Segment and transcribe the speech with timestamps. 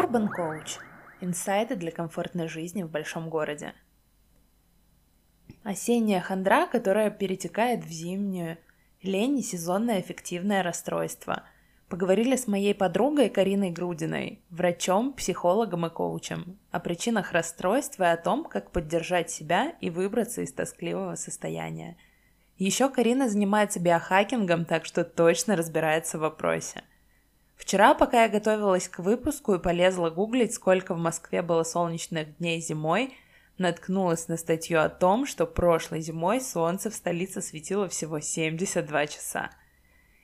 [0.00, 0.78] Urban Coach.
[1.20, 3.74] Инсайты для комфортной жизни в большом городе.
[5.62, 8.56] Осенняя хандра, которая перетекает в зимнюю.
[9.02, 11.42] Лень и сезонное эффективное расстройство.
[11.90, 18.16] Поговорили с моей подругой Кариной Грудиной, врачом, психологом и коучем, о причинах расстройства и о
[18.16, 21.98] том, как поддержать себя и выбраться из тоскливого состояния.
[22.56, 26.84] Еще Карина занимается биохакингом, так что точно разбирается в вопросе.
[27.60, 32.58] Вчера, пока я готовилась к выпуску и полезла гуглить, сколько в Москве было солнечных дней
[32.58, 33.14] зимой,
[33.58, 39.50] наткнулась на статью о том, что прошлой зимой солнце в столице светило всего 72 часа.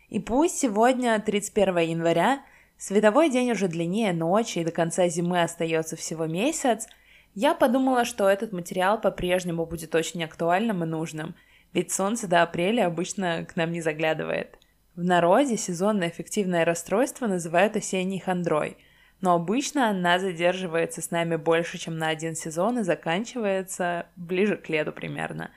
[0.08, 2.40] И пусть сегодня, 31 января,
[2.78, 6.86] световой день уже длиннее ночи и до конца зимы остается всего месяц,
[7.34, 11.34] я подумала, что этот материал по-прежнему будет очень актуальным и нужным,
[11.74, 14.58] ведь солнце до апреля обычно к нам не заглядывает–
[14.96, 18.78] в народе сезонное эффективное расстройство называют осенней хандрой,
[19.20, 24.68] но обычно она задерживается с нами больше, чем на один сезон и заканчивается ближе к
[24.70, 25.50] лету примерно.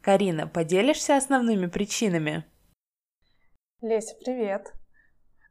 [0.00, 2.44] Карина, поделишься основными причинами?
[3.80, 4.72] Леся, привет!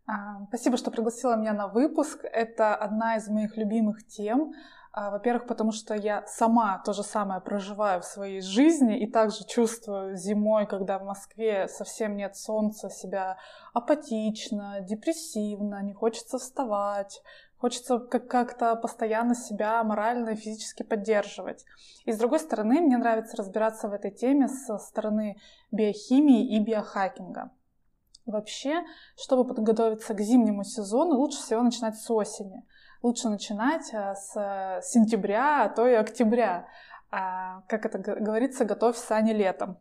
[0.06, 2.20] А, спасибо, что пригласила меня на выпуск.
[2.24, 4.54] Это одна из моих любимых тем.
[5.00, 9.46] А, во-первых, потому что я сама то же самое проживаю в своей жизни и также
[9.46, 13.38] чувствую зимой, когда в Москве совсем нет солнца, себя
[13.76, 17.22] апатично, депрессивно, не хочется вставать,
[17.60, 21.66] Хочется как-то постоянно себя морально и физически поддерживать.
[22.06, 25.38] И с другой стороны, мне нравится разбираться в этой теме со стороны
[25.72, 27.52] биохимии и биохакинга.
[28.28, 28.84] Вообще,
[29.16, 32.64] чтобы подготовиться к зимнему сезону, лучше всего начинать с осени
[33.08, 36.68] лучше начинать э, с сентября, а то и октября.
[37.10, 39.78] А, как это говорится, готовь сани летом.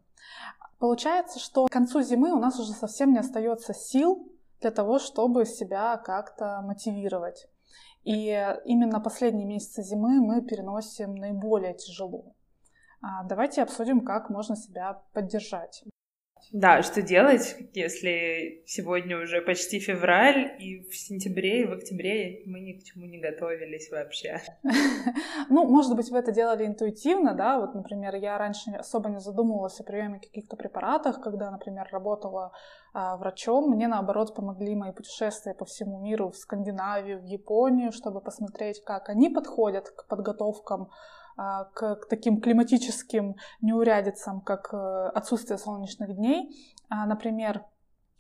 [0.78, 5.44] Получается, что к концу зимы у нас уже совсем не остается сил для того, чтобы
[5.44, 7.48] себя как-то мотивировать.
[8.04, 8.28] И
[8.64, 12.36] именно последние месяцы зимы мы переносим наиболее тяжело.
[13.02, 15.82] А, давайте обсудим, как можно себя поддержать.
[16.52, 22.60] Да, что делать, если сегодня уже почти февраль, и в сентябре, и в октябре мы
[22.60, 24.40] ни к чему не готовились вообще?
[25.48, 29.78] Ну, может быть, вы это делали интуитивно, да, вот, например, я раньше особо не задумывалась
[29.80, 32.52] о приеме каких-то препаратов, когда, например, работала
[32.92, 38.20] а, врачом, мне, наоборот, помогли мои путешествия по всему миру, в Скандинавию, в Японию, чтобы
[38.20, 40.90] посмотреть, как они подходят к подготовкам
[41.36, 46.50] к, к таким климатическим неурядицам, как э, отсутствие солнечных дней.
[46.88, 47.64] А, например,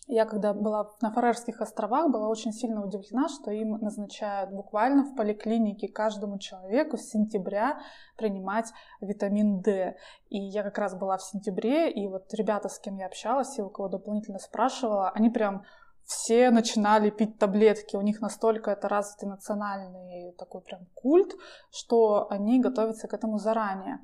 [0.08, 5.16] я когда была на Фарерских островах, была очень сильно удивлена, что им назначают буквально в
[5.16, 7.80] поликлинике каждому человеку с сентября
[8.16, 9.96] принимать витамин D.
[10.28, 13.62] И я как раз была в сентябре, и вот ребята, с кем я общалась, и
[13.62, 15.64] у кого дополнительно спрашивала, они прям
[16.06, 17.96] все начинали пить таблетки.
[17.96, 21.34] У них настолько это развитый национальный такой прям культ,
[21.70, 23.98] что они готовятся к этому заранее.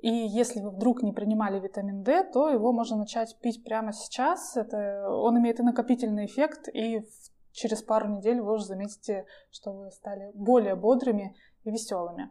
[0.00, 4.56] И если вы вдруг не принимали витамин D, то его можно начать пить прямо сейчас.
[4.56, 7.04] Это, он имеет и накопительный эффект, и
[7.50, 12.30] через пару недель вы уже заметите, что вы стали более бодрыми и веселыми.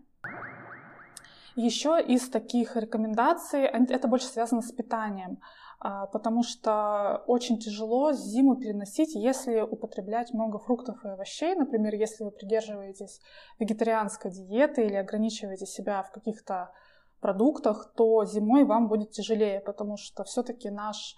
[1.58, 5.40] Еще из таких рекомендаций, это больше связано с питанием.
[5.80, 11.56] А, потому что очень тяжело зиму переносить, если употреблять много фруктов и овощей.
[11.56, 13.22] Например, если вы придерживаетесь
[13.60, 16.72] вегетарианской диеты или ограничиваете себя в каких-то
[17.20, 21.16] продуктах, то зимой вам будет тяжелее, потому что все-таки наш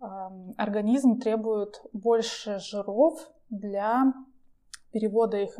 [0.00, 0.04] э,
[0.58, 3.18] организм требует больше жиров
[3.48, 4.12] для
[4.92, 5.58] перевода их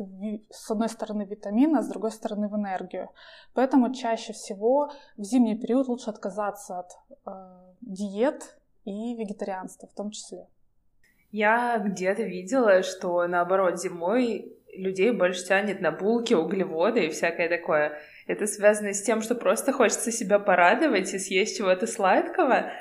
[0.51, 3.09] с одной стороны в витамины, а с другой стороны в энергию.
[3.55, 6.91] Поэтому чаще всего в зимний период лучше отказаться от
[7.25, 10.47] э, диет и вегетарианства в том числе.
[11.31, 17.99] Я где-то видела, что наоборот зимой людей больше тянет на булки, углеводы и всякое такое.
[18.27, 22.71] Это связано с тем, что просто хочется себя порадовать и съесть чего-то сладкого.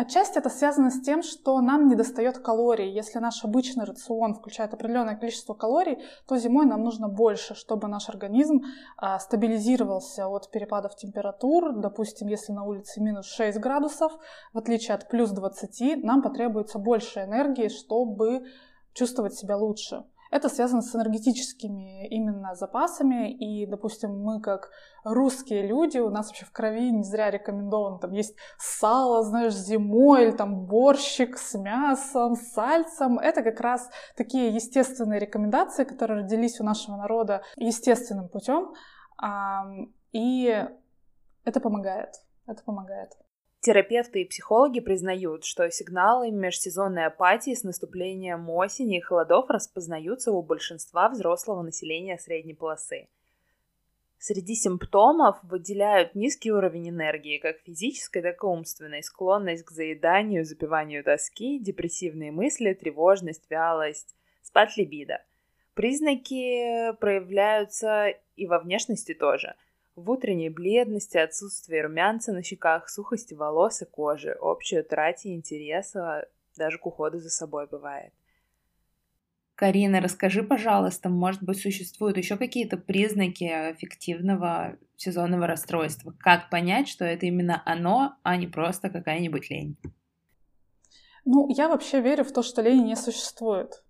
[0.00, 2.90] Отчасти это связано с тем, что нам не достает калорий.
[2.90, 8.08] Если наш обычный рацион включает определенное количество калорий, то зимой нам нужно больше, чтобы наш
[8.08, 8.62] организм
[8.96, 11.74] а, стабилизировался от перепадов температур.
[11.76, 14.12] Допустим, если на улице минус 6 градусов,
[14.54, 18.46] в отличие от плюс 20, нам потребуется больше энергии, чтобы
[18.94, 20.04] чувствовать себя лучше.
[20.30, 23.32] Это связано с энергетическими именно запасами.
[23.32, 24.70] И, допустим, мы как
[25.04, 30.24] русские люди, у нас вообще в крови не зря рекомендовано, там есть сало, знаешь, зимой,
[30.24, 33.18] или там борщик с мясом, с сальцем.
[33.18, 38.72] Это как раз такие естественные рекомендации, которые родились у нашего народа естественным путем.
[40.12, 40.68] И
[41.44, 42.14] это помогает.
[42.46, 43.10] Это помогает.
[43.60, 50.42] Терапевты и психологи признают, что сигналы межсезонной апатии с наступлением осени и холодов распознаются у
[50.42, 53.08] большинства взрослого населения средней полосы.
[54.18, 61.04] Среди симптомов выделяют низкий уровень энергии, как физической, так и умственной, склонность к заеданию, запиванию
[61.04, 65.22] тоски, депрессивные мысли, тревожность, вялость, спад либидо.
[65.74, 69.54] Признаки проявляются и во внешности тоже–
[70.00, 76.26] в утренней бледности, отсутствии румянца на щеках, сухости волос и кожи, общей утрате интереса
[76.56, 78.12] даже к уходу за собой бывает.
[79.54, 86.14] Карина, расскажи, пожалуйста, может быть, существуют еще какие-то признаки эффективного сезонного расстройства?
[86.18, 89.76] Как понять, что это именно оно, а не просто какая-нибудь лень?
[91.26, 93.84] Ну, я вообще верю в то, что лень не существует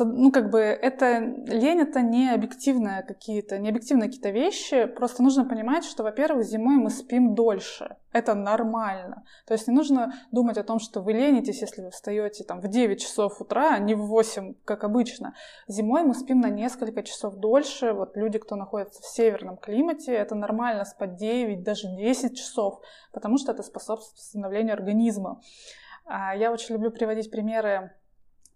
[0.00, 5.46] ну, как бы, это лень это не объективные какие-то, не объективные какие-то вещи, просто нужно
[5.46, 9.24] понимать, что, во-первых, зимой мы спим дольше, это нормально.
[9.46, 12.68] То есть не нужно думать о том, что вы ленитесь, если вы встаете там в
[12.68, 15.34] 9 часов утра, а не в 8, как обычно.
[15.68, 20.34] Зимой мы спим на несколько часов дольше, вот люди, кто находится в северном климате, это
[20.34, 22.80] нормально спать 9, даже 10 часов,
[23.12, 25.40] потому что это способствует восстановлению организма.
[26.04, 27.92] А, я очень люблю приводить примеры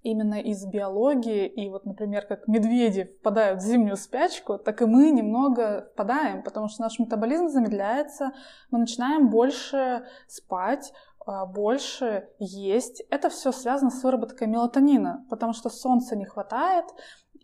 [0.02, 5.10] именно из биологии, и вот, например, как медведи впадают в зимнюю спячку, так и мы
[5.10, 8.32] немного впадаем, потому что наш метаболизм замедляется,
[8.70, 10.92] мы начинаем больше спать,
[11.24, 13.02] а, больше есть.
[13.10, 16.86] Это все связано с выработкой мелатонина, потому что солнца не хватает,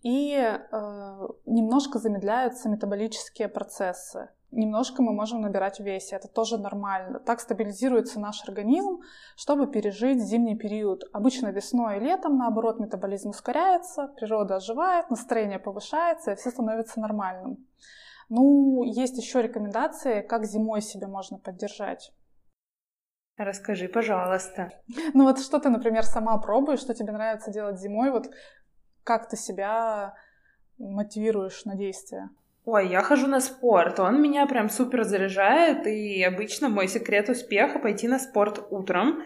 [0.02, 6.16] и э, немножко замедляются метаболические процессы немножко мы можем набирать в весе.
[6.16, 7.20] Это тоже нормально.
[7.20, 9.00] Так стабилизируется наш организм,
[9.36, 11.04] чтобы пережить зимний период.
[11.12, 17.66] Обычно весной и летом, наоборот, метаболизм ускоряется, природа оживает, настроение повышается, и все становится нормальным.
[18.28, 22.12] Ну, есть еще рекомендации, как зимой себя можно поддержать.
[23.36, 24.72] Расскажи, пожалуйста.
[25.14, 28.30] Ну вот что ты, например, сама пробуешь, что тебе нравится делать зимой, вот
[29.04, 30.14] как ты себя
[30.76, 32.30] мотивируешь на действие?
[32.70, 37.78] Ой, я хожу на спорт, он меня прям супер заряжает, и обычно мой секрет успеха—
[37.80, 39.22] пойти на спорт утром,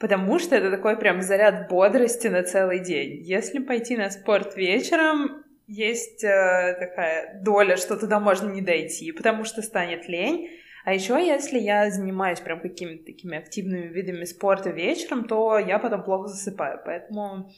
[0.00, 3.22] потому что это такой прям заряд бодрости на целый день.
[3.22, 9.44] Если пойти на спорт вечером, есть э, такая доля, что туда можно не дойти, потому
[9.44, 10.50] что станет лень.
[10.84, 16.02] А еще, если я занимаюсь прям какими-то такими активными видами спорта вечером, то я потом
[16.02, 16.80] плохо засыпаю.
[16.84, 17.48] Поэтому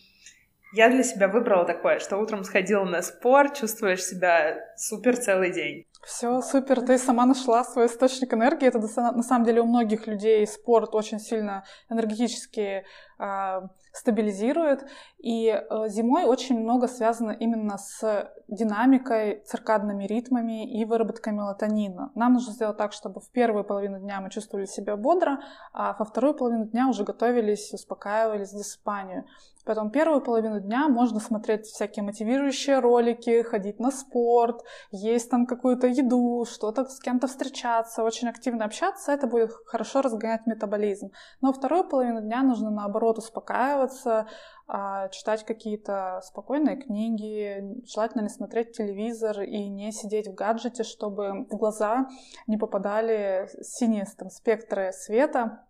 [0.74, 5.86] я для себя выбрала такое, что утром сходила на спорт, чувствуешь себя супер целый день.
[6.04, 8.68] Все, супер, ты сама нашла свой источник энергии.
[8.68, 12.84] Это на самом деле у многих людей спорт очень сильно энергетически
[13.18, 13.60] э,
[13.92, 14.86] стабилизирует.
[15.18, 22.12] И э, зимой очень много связано именно с динамикой, циркадными ритмами и выработкой мелатонина.
[22.14, 25.38] Нам нужно сделать так, чтобы в первую половину дня мы чувствовали себя бодро,
[25.72, 29.24] а во вторую половину дня уже готовились, успокаивались к засыпанию.
[29.64, 35.86] Поэтому первую половину дня можно смотреть всякие мотивирующие ролики, ходить на спорт, есть там какую-то
[35.96, 41.10] еду, что-то с кем-то встречаться, очень активно общаться, это будет хорошо разгонять метаболизм.
[41.40, 44.26] Но вторую половину дня нужно наоборот успокаиваться,
[44.66, 51.46] а, читать какие-то спокойные книги, желательно не смотреть телевизор и не сидеть в гаджете, чтобы
[51.50, 52.08] в глаза
[52.46, 55.66] не попадали синие там, спектры света.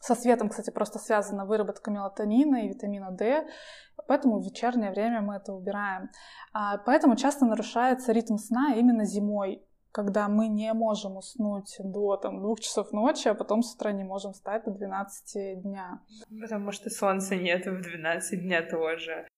[0.00, 3.46] Со светом, кстати, просто связана выработка мелатонина и витамина D,
[4.06, 6.10] поэтому в вечернее время мы это убираем.
[6.52, 9.62] А, поэтому часто нарушается ритм сна именно зимой
[9.94, 14.02] когда мы не можем уснуть до там, двух часов ночи, а потом с утра не
[14.02, 16.00] можем встать до 12 дня.
[16.40, 19.28] Потому что солнца нет в 12 дня тоже.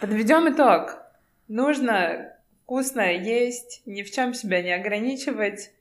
[0.00, 1.02] Подведем итог.
[1.48, 5.72] Нужно вкусно есть, ни в чем себя не ограничивать,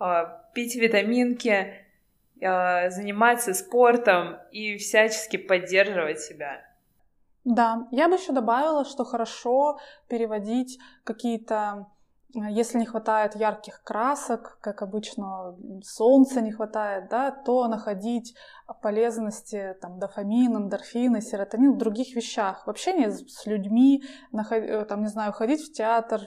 [0.00, 0.24] а,
[0.54, 1.72] пить витаминки,
[2.42, 6.64] а, заниматься спортом и всячески поддерживать себя.
[7.44, 11.88] Да, я бы еще добавила, что хорошо переводить какие-то
[12.34, 18.34] а если не хватает ярких красок, как обычно солнца не хватает, да, то находить
[18.80, 22.66] полезности, там, дофамин, эндорфины, серотонин в других вещах.
[22.66, 26.22] В общении с людьми, э, там, не знаю, ходить в театр,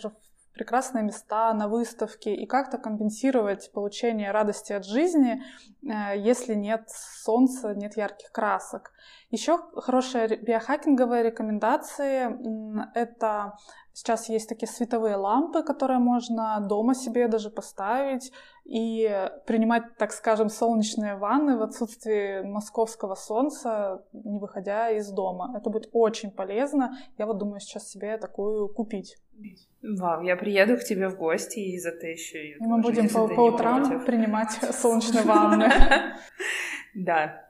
[0.56, 5.44] прекрасные места, на выставки и как-то компенсировать получение радости от жизни,
[5.84, 8.92] э, если нет солнца, нет ярких красок.
[9.30, 13.58] Еще хорошие биохакинговые рекомендации— это
[13.96, 18.34] Сейчас есть такие световые лампы, которые можно дома себе даже поставить
[18.66, 25.54] и принимать, так скажем, солнечные ванны в отсутствии московского солнца, не выходя из дома.
[25.58, 26.98] Это будет очень полезно.
[27.18, 29.16] Я вот думаю сейчас себе такую купить.
[29.82, 32.38] Вау, я приеду к тебе в гости и затыщу.
[32.38, 35.72] И мы будем по, по утрам принимать солнечные ванны.
[36.96, 37.45] Да,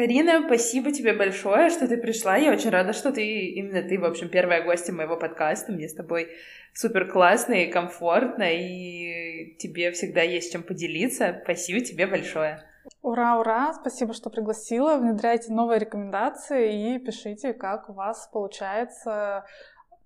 [0.00, 2.34] Карина, спасибо тебе большое, что ты пришла.
[2.34, 5.72] Я очень рада, что ты, именно ты, в общем, первая гостья моего подкаста.
[5.72, 6.30] Мне с тобой
[6.72, 11.38] супер классно и комфортно, и тебе всегда есть чем поделиться.
[11.44, 12.62] Спасибо тебе большое.
[13.02, 13.74] Ура, ура!
[13.74, 14.96] Спасибо, что пригласила.
[14.96, 19.44] Внедряйте новые рекомендации и пишите, как у вас получается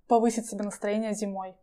[0.09, 1.55] повысить себе настроение зимой.